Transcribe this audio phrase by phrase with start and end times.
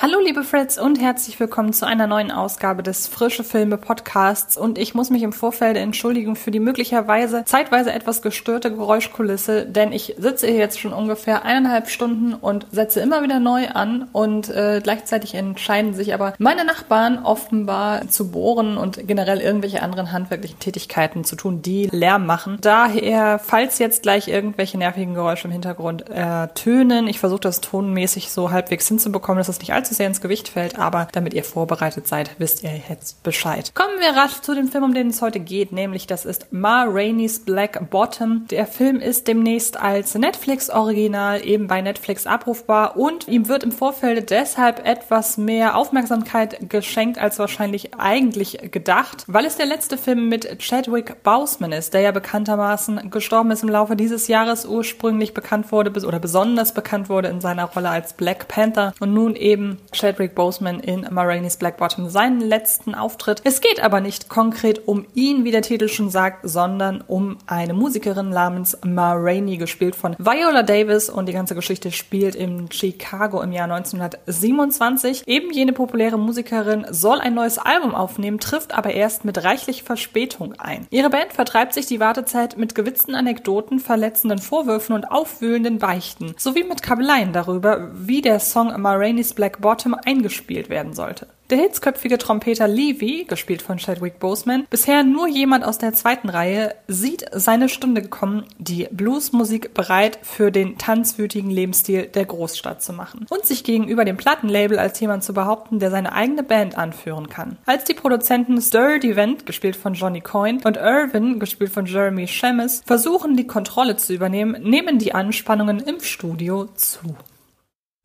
[0.00, 4.78] Hallo liebe Fritz und herzlich willkommen zu einer neuen Ausgabe des Frische Filme Podcasts und
[4.78, 10.14] ich muss mich im Vorfeld entschuldigen für die möglicherweise zeitweise etwas gestörte Geräuschkulisse, denn ich
[10.16, 14.80] sitze hier jetzt schon ungefähr eineinhalb Stunden und setze immer wieder neu an und äh,
[14.80, 21.24] gleichzeitig entscheiden sich aber meine Nachbarn offenbar zu bohren und generell irgendwelche anderen handwerklichen Tätigkeiten
[21.24, 22.58] zu tun, die Lärm machen.
[22.60, 28.52] Daher, falls jetzt gleich irgendwelche nervigen Geräusche im Hintergrund ertönen, ich versuche das tonmäßig so
[28.52, 32.06] halbwegs hinzubekommen, dass es nicht allzu allzu sehr ins Gewicht fällt, aber damit ihr vorbereitet
[32.06, 33.72] seid, wisst ihr jetzt Bescheid.
[33.74, 36.84] Kommen wir rasch zu dem Film, um den es heute geht, nämlich das ist Ma
[36.86, 38.46] Rainey's Black Bottom.
[38.50, 44.30] Der Film ist demnächst als Netflix-Original eben bei Netflix abrufbar und ihm wird im Vorfeld
[44.30, 50.58] deshalb etwas mehr Aufmerksamkeit geschenkt als wahrscheinlich eigentlich gedacht, weil es der letzte Film mit
[50.58, 55.90] Chadwick Boseman ist, der ja bekanntermaßen gestorben ist im Laufe dieses Jahres, ursprünglich bekannt wurde
[56.06, 60.80] oder besonders bekannt wurde in seiner Rolle als Black Panther und nun eben Chadwick Boseman
[60.80, 63.40] in Ma Rainey's Black Bottom seinen letzten Auftritt.
[63.44, 67.74] Es geht aber nicht konkret um ihn, wie der Titel schon sagt, sondern um eine
[67.74, 73.52] Musikerin namens Ma gespielt von Viola Davis und die ganze Geschichte spielt in Chicago im
[73.52, 75.26] Jahr 1927.
[75.26, 80.54] Eben jene populäre Musikerin soll ein neues Album aufnehmen, trifft aber erst mit reichlich Verspätung
[80.58, 80.86] ein.
[80.90, 86.64] Ihre Band vertreibt sich die Wartezeit mit gewitzten Anekdoten, verletzenden Vorwürfen und aufwühlenden Beichten, sowie
[86.64, 91.26] mit Kabeleien darüber, wie der Song Ma Rainey's Black Bottom Bottom eingespielt werden sollte.
[91.50, 96.74] Der hitzköpfige Trompeter Levy, gespielt von Chadwick Boseman, bisher nur jemand aus der zweiten Reihe,
[96.86, 103.26] sieht seine Stunde gekommen, die Bluesmusik bereit für den tanzwütigen Lebensstil der Großstadt zu machen
[103.28, 107.58] und sich gegenüber dem Plattenlabel als jemand zu behaupten, der seine eigene Band anführen kann.
[107.66, 112.80] Als die Produzenten Stir Devent, gespielt von Johnny Coyne, und Irvin, gespielt von Jeremy Shemis,
[112.86, 117.16] versuchen die Kontrolle zu übernehmen, nehmen die Anspannungen im Studio zu.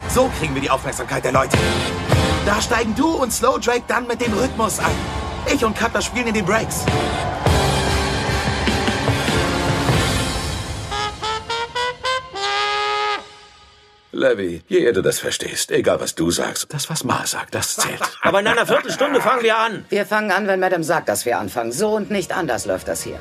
[0.10, 1.58] So kriegen wir die Aufmerksamkeit der Leute.
[2.46, 4.96] Da steigen du und Slow Drake dann mit dem Rhythmus ein.
[5.54, 6.86] Ich und Cutler spielen in den Breaks.
[14.12, 17.76] Levy, je eher du das verstehst, egal was du sagst, das, was Ma sagt, das
[17.76, 18.00] zählt.
[18.22, 19.86] Aber in einer Viertelstunde fangen wir an.
[19.90, 21.72] Wir fangen an, wenn Madame sagt, dass wir anfangen.
[21.72, 23.20] So und nicht anders läuft das hier.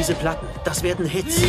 [0.00, 1.42] Diese Platten, das werden Hits.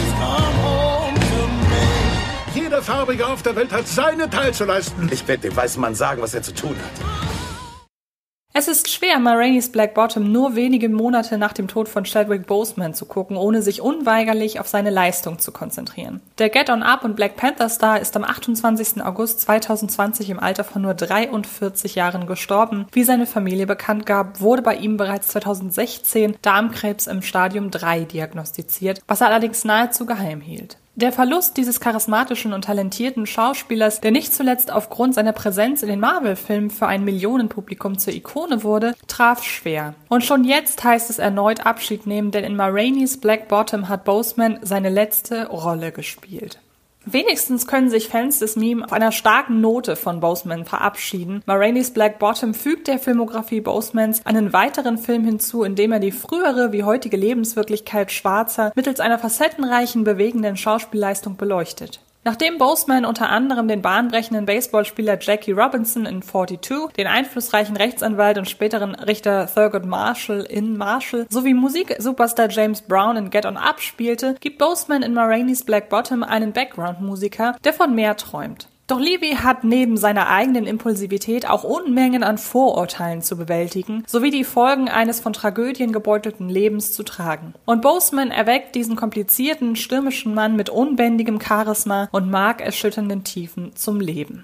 [2.53, 5.07] Jeder Farbige auf der Welt hat seine Teil zu leisten.
[5.09, 7.30] Ich werde dem weißen Mann sagen, was er zu tun hat.
[8.61, 9.41] Es ist schwer, Ma
[9.71, 13.81] Black Bottom nur wenige Monate nach dem Tod von Chadwick Boseman zu gucken, ohne sich
[13.81, 16.21] unweigerlich auf seine Leistung zu konzentrieren.
[16.37, 19.03] Der Get On Up und Black Panther Star ist am 28.
[19.03, 22.85] August 2020 im Alter von nur 43 Jahren gestorben.
[22.91, 29.01] Wie seine Familie bekannt gab, wurde bei ihm bereits 2016 Darmkrebs im Stadium 3 diagnostiziert,
[29.07, 30.77] was er allerdings nahezu geheim hielt.
[30.95, 36.01] Der Verlust dieses charismatischen und talentierten Schauspielers, der nicht zuletzt aufgrund seiner Präsenz in den
[36.01, 39.93] Marvel-Filmen für ein Millionenpublikum zur Ikone wurde, traf schwer.
[40.09, 42.69] Und schon jetzt heißt es erneut Abschied nehmen, denn in Ma
[43.21, 46.59] Black Bottom hat Boseman seine letzte Rolle gespielt.
[47.05, 51.41] Wenigstens können sich Fans des Meme auf einer starken Note von Boseman verabschieden.
[51.47, 55.99] Ma Rainey's Black Bottom fügt der Filmografie Bosemans einen weiteren Film hinzu, in dem er
[55.99, 62.01] die frühere wie heutige Lebenswirklichkeit Schwarzer mittels einer facettenreichen, bewegenden Schauspielleistung beleuchtet.
[62.23, 68.47] Nachdem Boseman unter anderem den bahnbrechenden Baseballspieler Jackie Robinson in 42, den einflussreichen Rechtsanwalt und
[68.47, 74.35] späteren Richter Thurgood Marshall in Marshall sowie Musiksuperstar James Brown in Get On Up spielte,
[74.39, 78.67] gibt Boseman in Ma Rainey's Black Bottom einen Background-Musiker, der von mehr träumt.
[78.91, 84.43] Doch Levy hat neben seiner eigenen Impulsivität auch Unmengen an Vorurteilen zu bewältigen, sowie die
[84.43, 87.53] Folgen eines von Tragödien gebeutelten Lebens zu tragen.
[87.63, 94.43] Und Boseman erweckt diesen komplizierten, stürmischen Mann mit unbändigem Charisma und markerschütternden Tiefen zum Leben.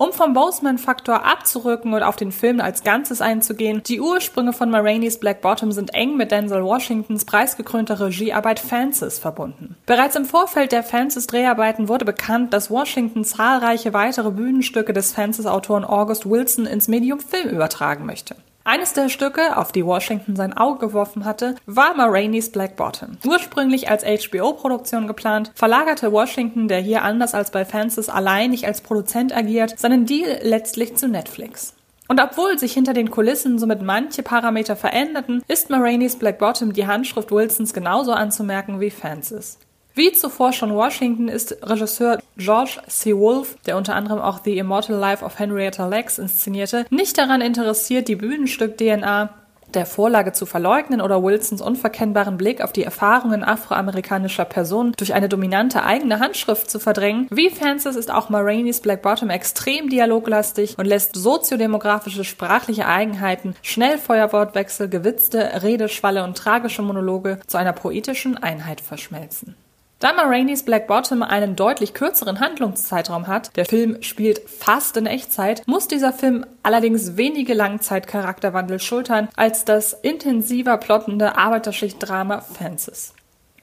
[0.00, 4.78] Um vom Boseman-Faktor abzurücken und auf den Film als Ganzes einzugehen, die Ursprünge von Ma
[4.78, 9.74] Rainey's Black Bottom sind eng mit Denzel Washingtons preisgekrönter Regiearbeit Fences verbunden.
[9.86, 16.30] Bereits im Vorfeld der Fences-Dreharbeiten wurde bekannt, dass Washington zahlreiche weitere Bühnenstücke des Fences-Autoren August
[16.30, 18.36] Wilson ins Medium Film übertragen möchte.
[18.68, 23.16] Eines der Stücke, auf die Washington sein Auge geworfen hatte, war Ma Black Bottom.
[23.26, 28.82] Ursprünglich als HBO-Produktion geplant, verlagerte Washington, der hier anders als bei Fences allein nicht als
[28.82, 31.72] Produzent agiert, seinen Deal letztlich zu Netflix.
[32.08, 36.74] Und obwohl sich hinter den Kulissen somit manche Parameter veränderten, ist Ma Rainey's Black Bottom
[36.74, 39.58] die Handschrift Wilsons genauso anzumerken wie Fences.
[39.98, 43.16] Wie zuvor schon Washington ist Regisseur George C.
[43.16, 48.06] Wolfe, der unter anderem auch The Immortal Life of Henrietta Lacks inszenierte, nicht daran interessiert,
[48.06, 49.30] die Bühnenstück-DNA
[49.74, 55.28] der Vorlage zu verleugnen oder Wilsons unverkennbaren Blick auf die Erfahrungen afroamerikanischer Personen durch eine
[55.28, 57.26] dominante eigene Handschrift zu verdrängen.
[57.32, 64.88] Wie Francis ist auch Marainis Black Bottom extrem dialoglastig und lässt soziodemografische sprachliche Eigenheiten, Schnellfeuerwortwechsel,
[64.88, 69.56] gewitzte Redeschwalle und tragische Monologe zu einer poetischen Einheit verschmelzen.
[70.00, 75.06] Da Ma Rainey's Black Bottom einen deutlich kürzeren Handlungszeitraum hat, der Film spielt fast in
[75.06, 83.12] Echtzeit, muss dieser Film allerdings wenige Langzeitcharakterwandel schultern als das intensiver plottende Arbeiterschicht-Drama Fences.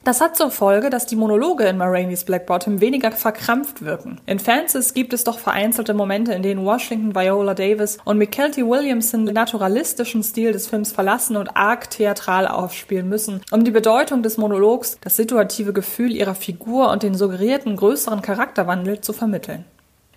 [0.06, 4.20] Das hat zur Folge, dass die Monologe in Marainis Black Bottom weniger verkrampft wirken.
[4.24, 9.26] In Fences gibt es doch vereinzelte Momente, in denen Washington, Viola Davis und McKelty Williamson
[9.26, 14.36] den naturalistischen Stil des Films verlassen und arg theatral aufspielen müssen, um die Bedeutung des
[14.36, 19.64] Monologs, das situative Gefühl ihrer Figur und den suggerierten größeren Charakterwandel zu vermitteln.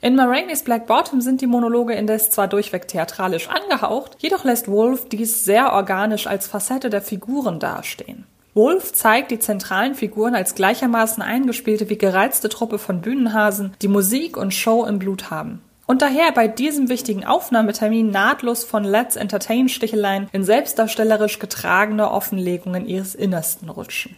[0.01, 5.09] In Marainis Black Bottom sind die Monologe indes zwar durchweg theatralisch angehaucht, jedoch lässt Wolf
[5.09, 8.27] dies sehr organisch als Facette der Figuren dastehen.
[8.53, 14.37] Wolf zeigt die zentralen Figuren als gleichermaßen eingespielte wie gereizte Truppe von Bühnenhasen, die Musik
[14.37, 15.61] und Show im Blut haben.
[15.85, 22.87] Und daher bei diesem wichtigen Aufnahmetermin nahtlos von Let's Entertain Sticheleien in selbstdarstellerisch getragene Offenlegungen
[22.87, 24.15] ihres Innersten rutschen.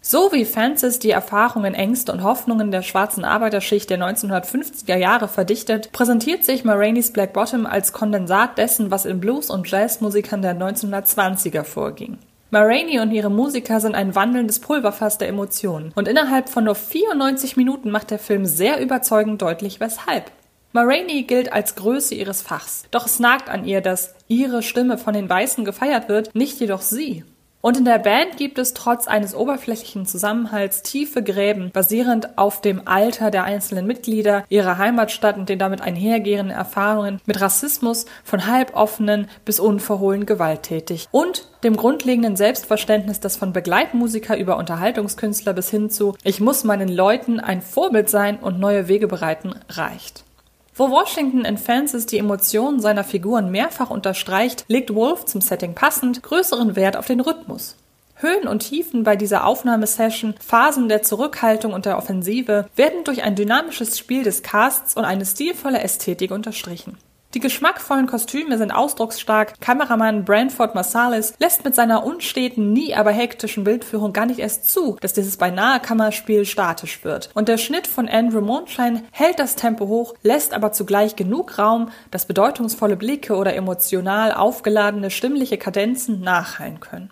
[0.00, 5.92] So wie Francis die Erfahrungen, Ängste und Hoffnungen der schwarzen Arbeiterschicht der 1950er Jahre verdichtet,
[5.92, 11.62] präsentiert sich Marainis Black Bottom als Kondensat dessen, was in Blues- und Jazzmusikern der 1920er
[11.62, 12.18] vorging.
[12.54, 15.90] Ma und ihre Musiker sind ein wandelndes Pulverfass der Emotionen.
[15.94, 20.30] Und innerhalb von nur 94 Minuten macht der Film sehr überzeugend deutlich, weshalb.
[20.72, 22.84] Ma gilt als Größe ihres Fachs.
[22.90, 26.82] Doch es nagt an ihr, dass ihre Stimme von den Weißen gefeiert wird, nicht jedoch
[26.82, 27.24] sie.
[27.62, 32.82] Und in der Band gibt es trotz eines oberflächlichen Zusammenhalts tiefe Gräben, basierend auf dem
[32.86, 39.28] Alter der einzelnen Mitglieder, ihrer Heimatstadt und den damit einhergehenden Erfahrungen mit Rassismus von halboffenen
[39.44, 46.16] bis unverhohlen gewalttätig und dem grundlegenden Selbstverständnis, das von Begleitmusiker über Unterhaltungskünstler bis hin zu
[46.24, 50.24] Ich muss meinen Leuten ein Vorbild sein und neue Wege bereiten reicht.
[50.74, 56.22] Wo Washington in Fences die Emotionen seiner Figuren mehrfach unterstreicht, legt Wolf zum Setting passend
[56.22, 57.76] größeren Wert auf den Rhythmus.
[58.14, 63.34] Höhen und Tiefen bei dieser Aufnahmesession, Phasen der Zurückhaltung und der Offensive werden durch ein
[63.34, 66.96] dynamisches Spiel des Casts und eine stilvolle Ästhetik unterstrichen.
[67.34, 69.58] Die geschmackvollen Kostüme sind ausdrucksstark.
[69.58, 74.98] Kameramann Branford Marsalis lässt mit seiner unsteten, nie aber hektischen Bildführung gar nicht erst zu,
[75.00, 77.30] dass dieses beinahe Kammerspiel statisch wird.
[77.32, 81.88] Und der Schnitt von Andrew Mondschein hält das Tempo hoch, lässt aber zugleich genug Raum,
[82.10, 87.10] dass bedeutungsvolle Blicke oder emotional aufgeladene stimmliche Kadenzen nachhallen können.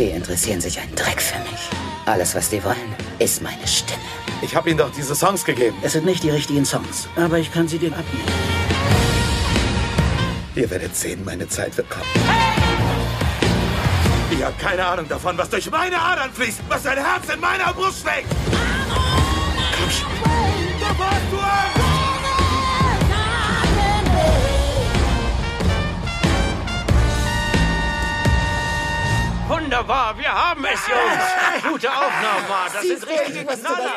[0.00, 1.70] Die interessieren sich einen Dreck für mich.
[2.06, 4.23] Alles, was die wollen, ist meine Stimme.
[4.42, 5.76] Ich habe Ihnen doch diese Songs gegeben.
[5.82, 8.28] Es sind nicht die richtigen Songs, aber ich kann sie dir abnehmen.
[10.54, 12.06] Ihr werdet sehen, meine Zeit wird kommen.
[14.38, 17.72] Ihr habt keine Ahnung davon, was durch meine Adern fließt, was ein Herz in meiner
[17.72, 18.28] Brust schlägt.
[19.76, 20.08] Komm schon.
[20.80, 21.83] Da warst du
[29.48, 31.72] Wunderbar, wir haben es, Jungs.
[31.72, 32.70] Gute Aufnahmen, Mann.
[32.72, 33.92] Das sind richtige Knaller.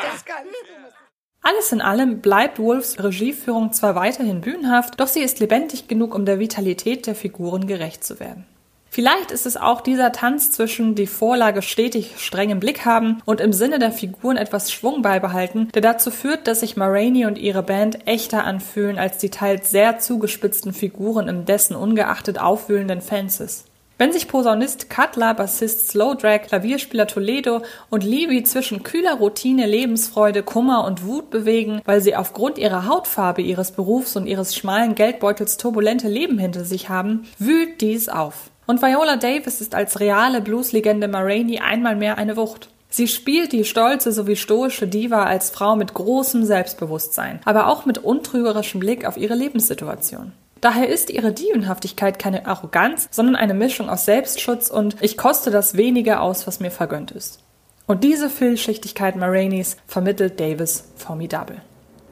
[1.40, 6.26] Alles in allem bleibt Wolfs Regieführung zwar weiterhin bühnenhaft, doch sie ist lebendig genug, um
[6.26, 8.44] der Vitalität der Figuren gerecht zu werden.
[8.90, 13.40] Vielleicht ist es auch dieser Tanz zwischen die Vorlage stetig streng im Blick haben und
[13.40, 17.62] im Sinne der Figuren etwas Schwung beibehalten, der dazu führt, dass sich Maraney und ihre
[17.62, 23.64] Band echter anfühlen als die teils sehr zugespitzten Figuren im dessen ungeachtet aufwühlenden Fences.
[24.00, 30.84] Wenn sich Posaunist Cutler, Bassist Slowdrag, Klavierspieler Toledo und Levy zwischen kühler Routine, Lebensfreude, Kummer
[30.84, 36.06] und Wut bewegen, weil sie aufgrund ihrer Hautfarbe, ihres Berufs und ihres schmalen Geldbeutels turbulente
[36.06, 38.50] Leben hinter sich haben, wühlt dies auf.
[38.66, 42.68] Und Viola Davis ist als reale Blueslegende Maraney einmal mehr eine Wucht.
[42.90, 47.98] Sie spielt die stolze sowie stoische Diva als Frau mit großem Selbstbewusstsein, aber auch mit
[47.98, 50.32] untrügerischem Blick auf ihre Lebenssituation.
[50.60, 55.76] Daher ist ihre Dievenhaftigkeit keine Arroganz, sondern eine Mischung aus Selbstschutz und ich koste das
[55.76, 57.40] wenige aus, was mir vergönnt ist.
[57.86, 61.62] Und diese Vielschichtigkeit Marainis vermittelt Davis formidabel.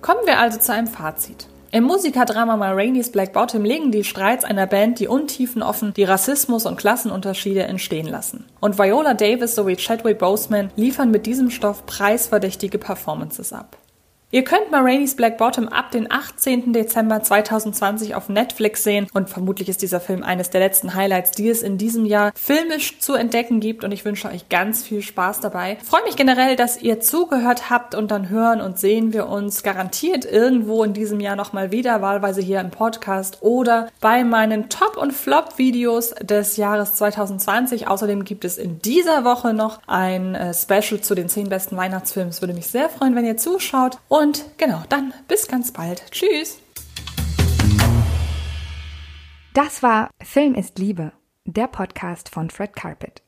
[0.00, 1.48] Kommen wir also zu einem Fazit.
[1.72, 6.64] Im Musikerdrama Marainis Black Bottom legen die Streits einer Band die Untiefen offen, die Rassismus
[6.64, 8.46] und Klassenunterschiede entstehen lassen.
[8.60, 13.76] Und Viola Davis sowie Chadwick Boseman liefern mit diesem Stoff preisverdächtige Performances ab.
[14.32, 16.72] Ihr könnt Ma Rainey's Black Bottom ab den 18.
[16.72, 21.48] Dezember 2020 auf Netflix sehen und vermutlich ist dieser Film eines der letzten Highlights, die
[21.48, 25.38] es in diesem Jahr filmisch zu entdecken gibt und ich wünsche euch ganz viel Spaß
[25.38, 25.78] dabei.
[25.84, 30.24] freue mich generell, dass ihr zugehört habt und dann hören und sehen wir uns garantiert
[30.24, 35.12] irgendwo in diesem Jahr nochmal wieder, wahlweise hier im Podcast oder bei meinen Top- und
[35.12, 37.86] Flop-Videos des Jahres 2020.
[37.86, 42.30] Außerdem gibt es in dieser Woche noch ein äh, Special zu den 10 besten Weihnachtsfilmen.
[42.30, 43.98] Es würde mich sehr freuen, wenn ihr zuschaut.
[44.18, 46.10] Und genau, dann bis ganz bald.
[46.10, 46.58] Tschüss.
[49.52, 51.12] Das war Film ist Liebe,
[51.44, 53.25] der Podcast von Fred Carpet.